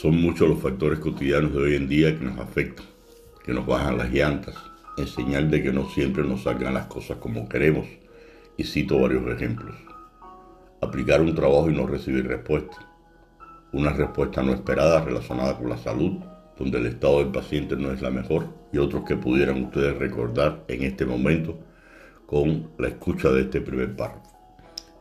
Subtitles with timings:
[0.00, 2.86] Son muchos los factores cotidianos de hoy en día que nos afectan,
[3.44, 4.54] que nos bajan las llantas,
[4.96, 7.86] en señal de que no siempre nos salgan las cosas como queremos.
[8.56, 9.76] Y cito varios ejemplos.
[10.80, 12.78] Aplicar un trabajo y no recibir respuesta.
[13.72, 16.12] Una respuesta no esperada relacionada con la salud,
[16.58, 20.64] donde el estado del paciente no es la mejor, y otros que pudieran ustedes recordar
[20.68, 21.58] en este momento
[22.24, 24.32] con la escucha de este primer párrafo.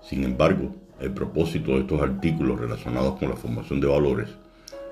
[0.01, 4.27] Sin embargo, el propósito de estos artículos relacionados con la formación de valores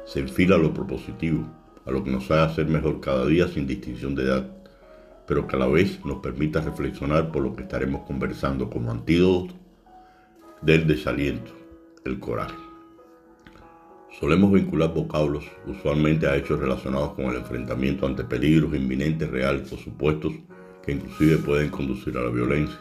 [0.08, 1.46] se enfila a lo propositivo,
[1.86, 4.50] a lo que nos haga ser mejor cada día sin distinción de edad,
[5.28, 9.54] pero que a la vez nos permita reflexionar por lo que estaremos conversando como antídoto
[10.62, 11.52] del desaliento,
[12.06, 12.56] el coraje.
[14.18, 19.78] Solemos vincular vocablos usualmente a hechos relacionados con el enfrentamiento ante peligros inminentes, reales o
[19.78, 20.34] supuestos
[20.84, 22.80] que inclusive pueden conducir a la violencia.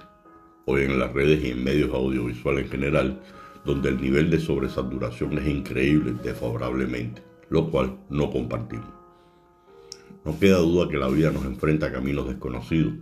[0.65, 3.21] Hoy en las redes y en medios audiovisuales en general,
[3.67, 8.89] donde el nivel de sobresaturación es increíble desfavorablemente, lo cual no compartimos.
[10.25, 12.95] No queda duda que la vida nos enfrenta a caminos desconocidos,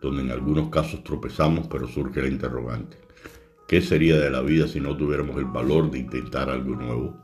[0.00, 2.96] donde en algunos casos tropezamos, pero surge la interrogante.
[3.68, 7.16] ¿Qué sería de la vida si no tuviéramos el valor de intentar algo nuevo?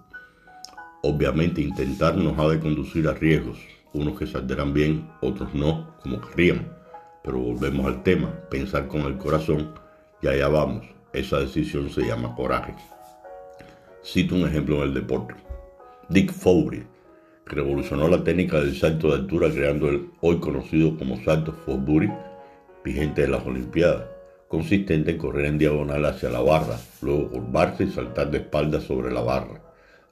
[1.02, 3.58] Obviamente intentar nos ha de conducir a riesgos,
[3.92, 6.66] unos que saldrán bien, otros no, como querríamos
[7.24, 9.72] pero volvemos al tema, pensar con el corazón
[10.20, 10.94] y allá vamos.
[11.14, 12.74] Esa decisión se llama coraje.
[14.04, 15.34] Cito un ejemplo en el deporte.
[16.08, 21.52] Dick que revolucionó la técnica del salto de altura creando el hoy conocido como salto
[21.52, 22.10] Fosbury,
[22.84, 24.06] vigente de las Olimpiadas,
[24.48, 29.12] consistente en correr en diagonal hacia la barra, luego curvarse y saltar de espaldas sobre
[29.12, 29.62] la barra,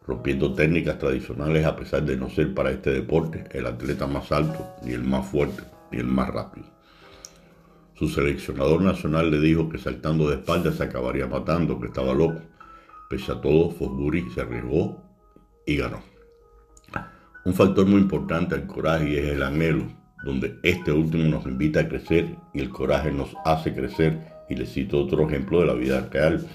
[0.07, 4.77] rompiendo técnicas tradicionales a pesar de no ser para este deporte el atleta más alto,
[4.85, 6.67] ni el más fuerte, ni el más rápido.
[7.95, 12.41] Su seleccionador nacional le dijo que saltando de espaldas se acabaría matando, que estaba loco.
[13.09, 15.03] Pese a todo, Fosbury se arriesgó
[15.67, 16.01] y ganó.
[17.45, 19.87] Un factor muy importante el coraje es el anhelo,
[20.25, 24.33] donde este último nos invita a crecer y el coraje nos hace crecer.
[24.49, 26.47] Y le cito otro ejemplo de la vida real.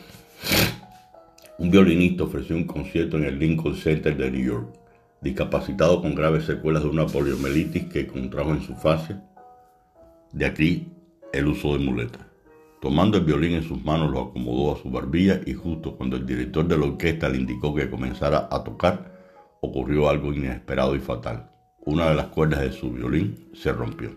[1.58, 4.80] Un violinista ofreció un concierto en el Lincoln Center de New York,
[5.22, 9.16] discapacitado con graves secuelas de una poliomielitis que contrajo en su fase.
[10.32, 10.97] De aquí
[11.34, 12.26] el uso de muletas.
[12.82, 16.26] Tomando el violín en sus manos lo acomodó a su barbilla y justo cuando el
[16.26, 19.18] director de la orquesta le indicó que comenzara a tocar,
[19.62, 21.50] ocurrió algo inesperado y fatal.
[21.86, 24.16] Una de las cuerdas de su violín se rompió.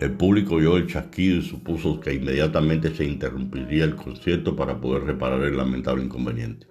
[0.00, 5.04] El público oyó el chasquido y supuso que inmediatamente se interrumpiría el concierto para poder
[5.04, 6.66] reparar el lamentable inconveniente.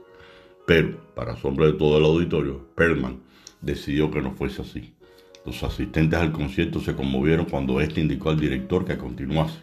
[0.67, 3.21] Pero, para asombro de todo el auditorio, Perlman
[3.61, 4.93] decidió que no fuese así.
[5.45, 9.59] Los asistentes al concierto se conmovieron cuando éste indicó al director que continuase.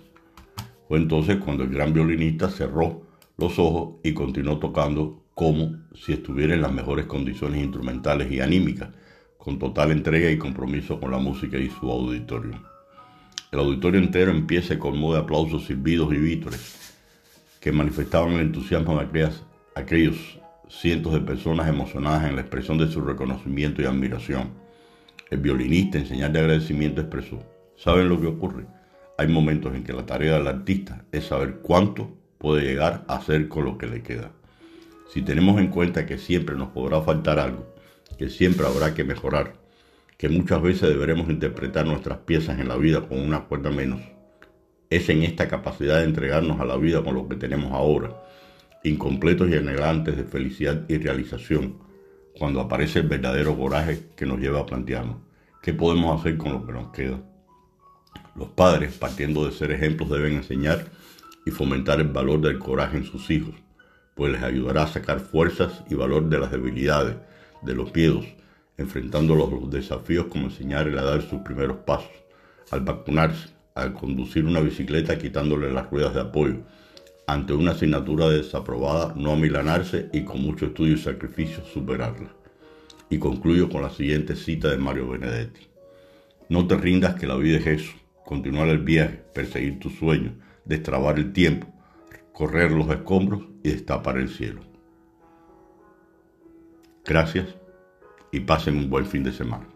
[0.89, 3.03] Fue entonces cuando el gran violinista cerró
[3.39, 8.91] los ojos y continuó tocando como si estuviera en las mejores condiciones instrumentales y anímicas,
[9.39, 12.61] con total entrega y compromiso con la música y su auditorio.
[13.51, 16.93] El auditorio entero empieza con de aplausos, silbidos y vítores
[17.59, 19.43] que manifestaban el entusiasmo de aquellas,
[19.75, 24.51] aquellos cientos de personas emocionadas en la expresión de su reconocimiento y admiración.
[25.31, 27.39] El violinista en señal de agradecimiento expresó,
[27.77, 28.67] ¿saben lo que ocurre?
[29.17, 33.47] Hay momentos en que la tarea del artista es saber cuánto puede llegar a hacer
[33.47, 34.33] con lo que le queda.
[35.13, 37.73] Si tenemos en cuenta que siempre nos podrá faltar algo,
[38.19, 39.53] que siempre habrá que mejorar,
[40.17, 44.01] que muchas veces deberemos interpretar nuestras piezas en la vida con una cuerda menos,
[44.91, 48.21] es en esta capacidad de entregarnos a la vida con lo que tenemos ahora,
[48.83, 51.77] incompletos y anhelantes de felicidad y realización,
[52.41, 55.19] cuando aparece el verdadero coraje que nos lleva a plantearnos
[55.61, 57.21] qué podemos hacer con lo que nos queda.
[58.35, 60.87] Los padres, partiendo de ser ejemplos, deben enseñar
[61.45, 63.55] y fomentar el valor del coraje en sus hijos,
[64.15, 67.17] pues les ayudará a sacar fuerzas y valor de las debilidades,
[67.61, 68.25] de los miedos,
[68.79, 72.09] enfrentando los desafíos como enseñarle a dar sus primeros pasos,
[72.71, 76.57] al vacunarse, al conducir una bicicleta quitándole las ruedas de apoyo,
[77.33, 82.35] ante una asignatura desaprobada, no amilanarse y con mucho estudio y sacrificio superarla.
[83.09, 85.69] Y concluyo con la siguiente cita de Mario Benedetti.
[86.49, 87.93] No te rindas que la vida es eso,
[88.25, 90.33] continuar el viaje, perseguir tus sueños,
[90.65, 91.69] destrabar el tiempo,
[92.33, 94.63] correr los escombros y destapar el cielo.
[97.05, 97.47] Gracias
[98.33, 99.70] y pasen un buen fin de semana.